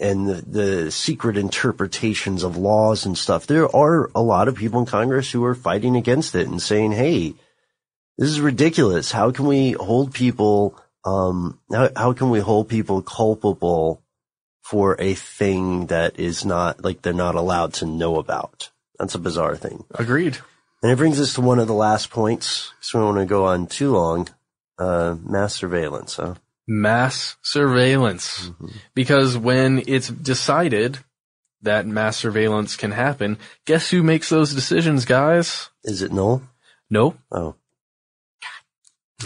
[0.00, 4.80] and the, the secret interpretations of laws and stuff, there are a lot of people
[4.80, 7.34] in Congress who are fighting against it and saying, Hey,
[8.16, 9.12] this is ridiculous.
[9.12, 14.02] How can we hold people, um, how, how can we hold people culpable
[14.62, 18.70] for a thing that is not, like they're not allowed to know about?
[18.98, 19.84] That's a bizarre thing.
[19.94, 20.38] Agreed.
[20.82, 22.72] And it brings us to one of the last points.
[22.80, 24.28] So we don't want to go on too long.
[24.78, 26.34] Uh, mass surveillance, huh?
[26.66, 28.48] Mass surveillance.
[28.48, 28.68] Mm-hmm.
[28.94, 30.98] Because when it's decided
[31.62, 35.70] that mass surveillance can happen, guess who makes those decisions, guys?
[35.82, 36.42] Is it Noel?
[36.90, 37.16] No.
[37.32, 37.56] Oh.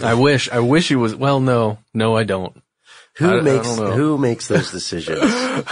[0.01, 2.55] I wish, I wish it was, well, no, no, I don't.
[3.17, 5.19] Who I- I makes, don't who makes those decisions?
[5.21, 5.63] Am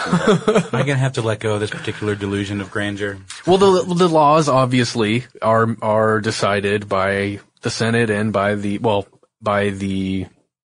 [0.74, 3.18] I gonna have to let go of this particular delusion of grandeur?
[3.48, 9.08] Well, the the laws obviously are are decided by the Senate and by the well
[9.42, 10.28] by the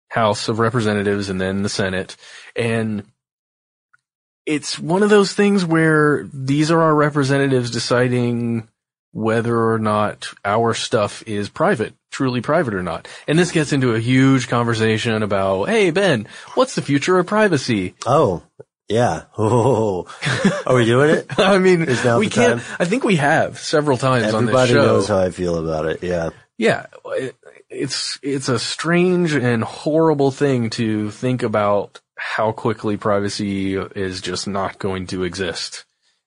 [0.10, 2.16] House of Representatives and then the Senate,
[2.56, 3.06] and
[4.46, 8.68] it's one of those things where these are our representatives deciding
[9.14, 13.08] whether or not our stuff is private truly private or not.
[13.28, 17.96] And this gets into a huge conversation about, hey Ben, what's the future of privacy?
[18.06, 18.44] Oh,
[18.88, 19.24] yeah.
[19.38, 20.06] Oh,
[20.66, 21.26] are we doing it?
[21.40, 21.80] I mean,
[22.20, 22.62] we can't.
[22.62, 22.76] time?
[22.80, 24.60] I think we have several times on this show.
[24.62, 26.04] Everybody knows how I feel about it.
[26.04, 26.30] Yeah.
[26.58, 27.36] Yeah, it-
[27.74, 34.46] it's it's a strange and horrible thing to think about how quickly privacy is just
[34.46, 35.86] not going to exist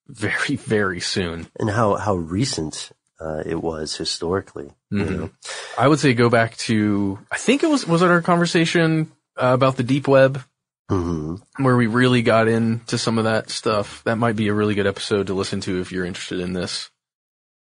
[0.09, 1.47] very very soon.
[1.61, 2.91] And how, how recent,
[3.21, 4.71] uh, it was historically.
[4.91, 5.17] you Mhm.
[5.19, 5.31] know?
[5.79, 9.53] I would say go back to I think it was was it our conversation uh,
[9.55, 10.43] about the deep web
[10.91, 11.65] Mm-hmm.
[11.65, 14.03] where we really got into some of that stuff.
[14.05, 16.91] That might be a really good episode to listen to if you're interested in this.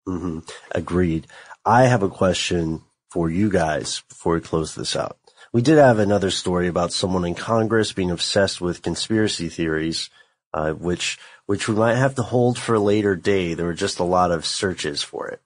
[0.07, 0.39] hmm
[0.71, 1.27] Agreed.
[1.65, 2.81] I have a question
[3.11, 5.17] for you guys before we close this out.
[5.53, 10.09] We did have another story about someone in Congress being obsessed with conspiracy theories,
[10.53, 13.53] uh, which which we might have to hold for a later day.
[13.53, 15.41] There were just a lot of searches for it.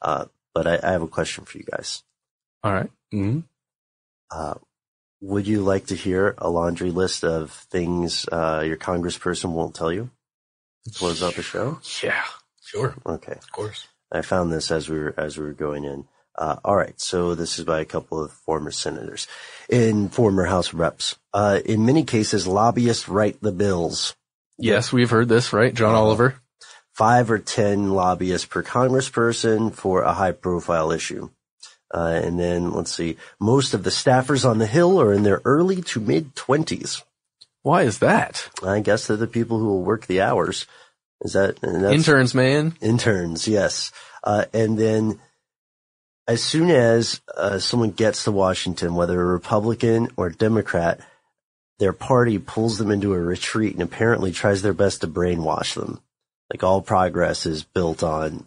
[0.00, 2.02] Uh, but I, I have a question for you guys.
[2.62, 2.90] All right.
[3.12, 3.40] Mm-hmm.
[4.30, 4.54] Uh,
[5.20, 9.92] would you like to hear a laundry list of things uh, your congressperson won't tell
[9.92, 10.10] you
[10.84, 11.80] to close out the show?
[12.02, 12.24] Yeah.
[12.62, 12.94] Sure.
[13.06, 13.32] Okay.
[13.32, 13.88] Of course.
[14.12, 16.06] I found this as we were as we were going in.
[16.34, 19.26] Uh, all right, so this is by a couple of former senators
[19.68, 21.16] in former House reps.
[21.34, 24.14] Uh, in many cases, lobbyists write the bills.
[24.58, 25.72] Yes, we've heard this, right?
[25.72, 26.40] John Oliver.
[26.94, 31.30] Five or ten lobbyists per congressperson for a high profile issue.
[31.94, 35.40] Uh, and then let's see, most of the staffers on the Hill are in their
[35.44, 37.02] early to mid twenties.
[37.62, 38.50] Why is that?
[38.62, 40.66] I guess they're the people who will work the hours.
[41.22, 42.74] Is that Interns, man.
[42.80, 43.90] Interns, yes.
[44.22, 45.18] Uh, and then
[46.26, 51.00] as soon as uh, someone gets to Washington, whether a Republican or Democrat,
[51.78, 56.00] their party pulls them into a retreat and apparently tries their best to brainwash them.
[56.50, 58.46] Like all progress is built on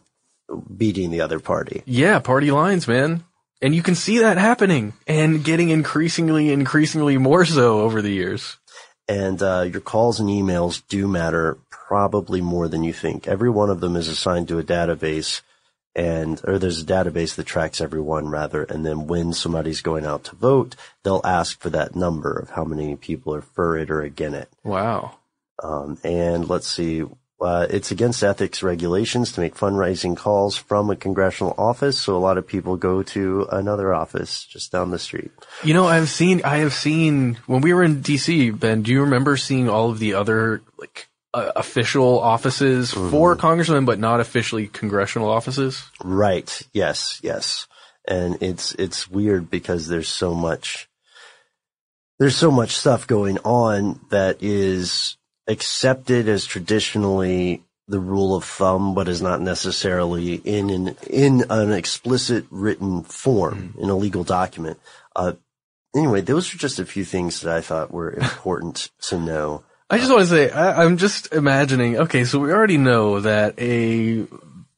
[0.75, 1.83] beating the other party.
[1.85, 3.23] Yeah, party lines, man.
[3.61, 8.57] And you can see that happening and getting increasingly, increasingly more so over the years.
[9.07, 13.27] And uh, your calls and emails do matter probably more than you think.
[13.27, 15.41] Every one of them is assigned to a database
[15.95, 18.63] and, or there's a database that tracks everyone rather.
[18.63, 22.63] And then when somebody's going out to vote, they'll ask for that number of how
[22.63, 24.49] many people are for it or against it.
[24.63, 25.17] Wow.
[25.61, 27.03] Um, and let's see,
[27.41, 31.97] uh, it's against ethics regulations to make fundraising calls from a congressional office.
[31.99, 35.31] So a lot of people go to another office just down the street.
[35.63, 39.01] You know, I've seen, I have seen, when we were in DC, Ben, do you
[39.01, 44.67] remember seeing all of the other, like, uh, official offices for congressmen, but not officially
[44.67, 45.83] congressional offices?
[46.03, 46.61] Right.
[46.73, 47.19] Yes.
[47.23, 47.67] Yes.
[48.07, 50.89] And it's, it's weird because there's so much,
[52.19, 55.17] there's so much stuff going on that is
[55.47, 61.71] accepted as traditionally the rule of thumb, but is not necessarily in an, in an
[61.71, 64.79] explicit written form in a legal document.
[65.15, 65.33] Uh,
[65.95, 69.63] anyway, those are just a few things that I thought were important to know.
[69.91, 73.59] I just want to say, I, I'm just imagining, okay, so we already know that
[73.59, 74.25] a,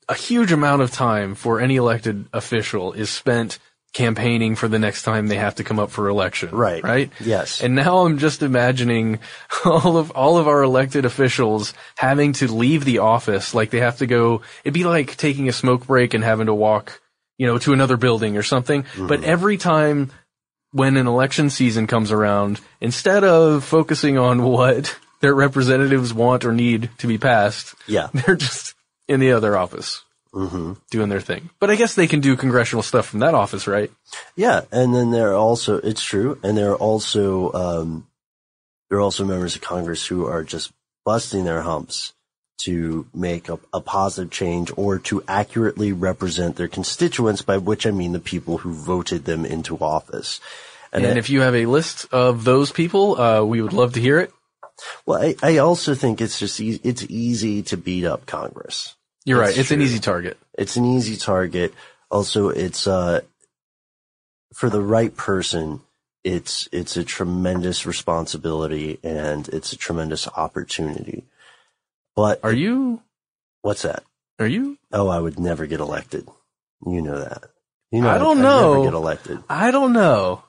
[0.09, 3.59] a huge amount of time for any elected official is spent
[3.93, 6.49] campaigning for the next time they have to come up for election.
[6.49, 6.84] Right.
[6.84, 7.11] Right?
[7.20, 7.61] Yes.
[7.61, 9.20] And now I'm just imagining
[9.66, 13.99] all of, all of our elected officials having to leave the office, like they have
[13.99, 16.99] to go, it'd be like taking a smoke break and having to walk,
[17.38, 18.82] you know, to another building or something.
[18.82, 19.07] Mm-hmm.
[19.07, 20.11] But every time
[20.72, 26.51] when an election season comes around, instead of focusing on what their representatives want or
[26.53, 28.09] need to be passed, Yeah.
[28.13, 28.76] they're just
[29.07, 30.03] in the other office
[30.34, 30.74] Mm-hmm.
[30.89, 31.51] doing their thing.
[31.59, 33.91] But I guess they can do congressional stuff from that office, right?
[34.36, 38.07] Yeah, and then there are also it's true, and there are also um,
[38.89, 40.71] there are also members of Congress who are just
[41.05, 42.13] busting their humps
[42.63, 47.91] to make a, a positive change or to accurately represent their constituents, by which I
[47.91, 50.39] mean the people who voted them into office.
[50.91, 54.01] And, I- if you have a list of those people, uh, we would love to
[54.01, 54.34] hear it.
[55.05, 58.95] Well, I, I also think it's just e- it's easy to beat up Congress.
[59.26, 59.57] You're right.
[59.57, 60.38] It's an easy target.
[60.57, 61.74] It's an easy target.
[62.11, 63.21] Also, it's uh
[64.53, 65.82] for the right person.
[66.24, 71.26] It's it's a tremendous responsibility and it's a tremendous opportunity.
[72.15, 73.01] But Are you?
[73.61, 74.03] what's that?
[74.39, 74.78] Are you?
[74.91, 76.28] Oh, I would never get elected.
[76.86, 77.43] You know that.
[77.91, 78.74] You know I don't I'd know.
[78.74, 79.43] Never get elected.
[79.49, 80.43] I don't know.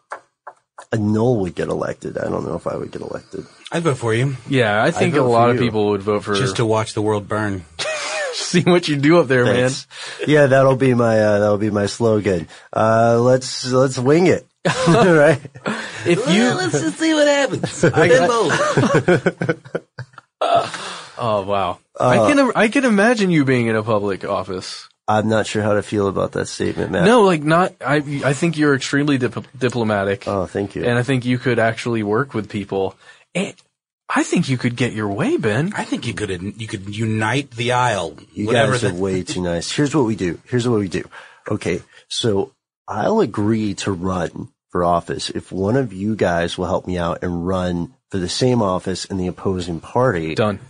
[0.93, 2.19] A Noel would get elected.
[2.19, 3.47] I don't know if I would get elected.
[3.71, 4.37] I'd vote for you.
[4.49, 5.63] Yeah, I think a vote for lot of you.
[5.63, 7.65] people would vote for Just to watch the world burn.
[8.33, 9.87] see what you do up there, Thanks.
[10.27, 12.49] Yeah, that'll be my uh, that'll be my slogan.
[12.73, 14.47] Uh, let's let's wing it.
[14.89, 15.41] right?
[15.67, 15.85] man.
[16.07, 17.85] If you, let's just see what happens.
[17.85, 18.31] I got-
[21.19, 24.89] oh wow, I can I can imagine you being in a public office.
[25.07, 27.05] I'm not sure how to feel about that statement, Matt.
[27.05, 27.75] No, like not.
[27.85, 30.27] I I think you're extremely dip- diplomatic.
[30.27, 30.85] Oh, thank you.
[30.85, 32.97] And I think you could actually work with people.
[33.35, 33.55] And
[34.09, 35.73] I think you could get your way, Ben.
[35.77, 38.17] I think you could you could unite the aisle.
[38.33, 39.71] You whatever guys are the- way too nice.
[39.71, 40.41] Here's what we do.
[40.47, 41.05] Here's what we do.
[41.51, 41.83] Okay.
[42.09, 42.53] So
[42.89, 47.23] I'll agree to run for office if one of you guys will help me out
[47.23, 50.35] and run for the same office in the opposing party.
[50.35, 50.61] Done.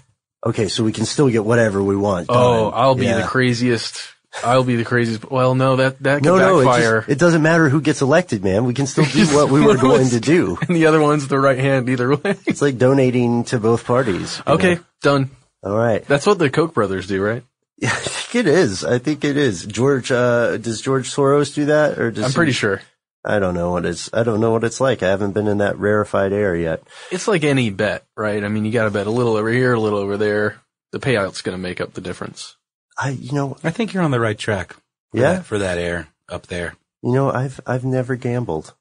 [0.45, 0.67] Okay.
[0.69, 2.27] So we can still get whatever we want.
[2.31, 2.71] Oh.
[2.71, 3.19] I'll be Yeah.
[3.21, 4.11] the craziest.
[4.43, 5.31] I'll be the craziest.
[5.31, 7.01] Well, no, that that could No, no, it, backfire.
[7.01, 8.65] just, it doesn't matter who gets elected, man.
[8.65, 10.59] We can still do what we were going to do.
[10.69, 12.37] and the other one's the right hand either way.
[12.47, 14.43] It's like donating to both parties.
[14.47, 14.85] Okay, know?
[15.03, 15.31] done.
[15.63, 16.05] All right.
[16.05, 17.43] That's what the Koch brothers do, right?
[17.83, 18.85] I think it is.
[18.85, 19.65] I think it is.
[19.67, 22.81] George, uh, does George Soros do that or does I'm pretty he- sure.
[23.27, 25.03] I don't know what it's, I don't know what it's like.
[25.03, 26.83] I haven't been in that rarefied air yet.
[27.11, 28.45] It's like any bet, right?
[28.45, 30.61] I mean, you got to bet a little over here, a little over there.
[30.93, 32.57] The payout's going to make up the difference.
[32.97, 34.73] I, you know, I think you're on the right track.
[35.11, 35.33] For Yeah?
[35.35, 36.77] that, for that air up there.
[37.03, 38.75] you know, I've, I've never gambled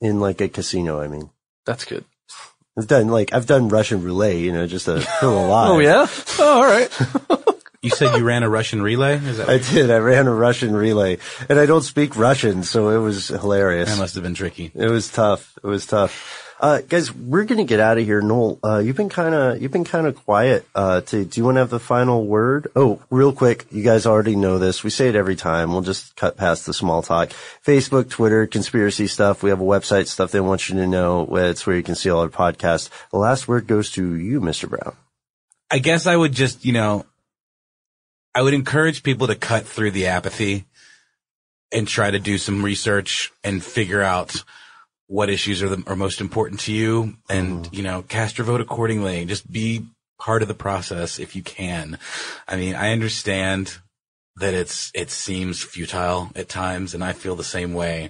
[0.00, 1.00] in like a casino.
[1.00, 1.30] I mean,
[1.66, 2.04] That's good.
[2.78, 5.70] I've done like, I've done Russian roulette, you know, just to feel alive.
[5.72, 6.06] Oh yeah.
[6.38, 6.90] Oh, all right.
[7.84, 9.16] You said you ran a Russian relay?
[9.16, 9.90] Is that I did.
[9.90, 11.18] I ran a Russian relay
[11.48, 13.88] and I don't speak Russian, so it was hilarious.
[13.88, 14.70] That must have been tricky.
[14.72, 15.58] It was tough.
[15.64, 16.41] It was tough.
[16.62, 18.22] Uh, guys, we're gonna get out of here.
[18.22, 20.64] Noel, uh, you've been kind of, you've been kind of quiet.
[20.76, 22.68] Uh, to, do you want to have the final word?
[22.76, 23.66] Oh, real quick.
[23.72, 24.84] You guys already know this.
[24.84, 25.72] We say it every time.
[25.72, 27.30] We'll just cut past the small talk.
[27.66, 29.42] Facebook, Twitter, conspiracy stuff.
[29.42, 31.26] We have a website, stuff they want you to know.
[31.34, 32.90] It's where you can see all our podcasts.
[33.10, 34.68] The last word goes to you, Mr.
[34.68, 34.94] Brown.
[35.68, 37.06] I guess I would just, you know,
[38.36, 40.66] I would encourage people to cut through the apathy
[41.72, 44.44] and try to do some research and figure out
[45.12, 47.74] what issues are the, are most important to you and, mm-hmm.
[47.74, 49.26] you know, cast your vote accordingly.
[49.26, 49.84] Just be
[50.18, 51.98] part of the process if you can.
[52.48, 53.76] I mean, I understand
[54.36, 58.08] that it's, it seems futile at times and I feel the same way,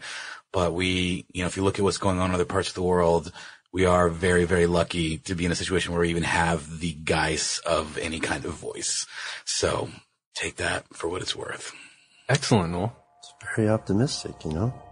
[0.52, 2.74] but we, you know, if you look at what's going on in other parts of
[2.76, 3.32] the world,
[3.72, 6.92] we are very, very lucky to be in a situation where we even have the
[6.92, 9.08] guise of any kind of voice.
[9.44, 9.88] So
[10.36, 11.72] take that for what it's worth.
[12.28, 12.96] Excellent, Noel.
[13.18, 14.91] It's very optimistic, you know.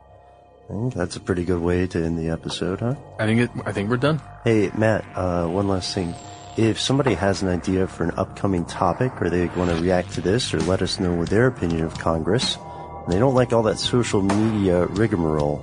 [0.71, 2.95] I think that's a pretty good way to end the episode, huh?
[3.19, 4.23] I think it, I think we're done.
[4.45, 6.15] Hey, Matt, uh, one last thing.
[6.57, 10.21] If somebody has an idea for an upcoming topic or they want to react to
[10.21, 13.81] this or let us know their opinion of Congress, and they don't like all that
[13.81, 15.61] social media rigmarole,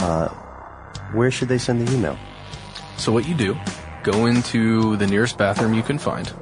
[0.00, 0.28] uh,
[1.12, 2.18] where should they send the email?
[2.96, 3.56] So what you do,
[4.02, 6.32] go into the nearest bathroom you can find,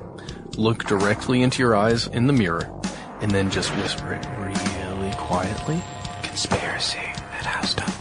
[0.56, 2.72] look directly into your eyes in the mirror,
[3.20, 5.82] and then just whisper it really quietly.
[6.22, 7.95] Conspiracy at howstuffworks.com.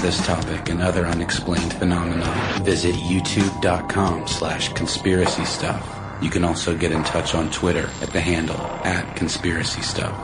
[0.00, 2.24] this topic and other unexplained phenomena,
[2.62, 5.98] visit youtube.com slash conspiracy stuff.
[6.22, 10.16] You can also get in touch on Twitter at the handle at conspiracy stuff.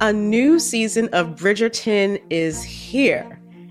[0.00, 3.40] A new season of Bridgerton is here.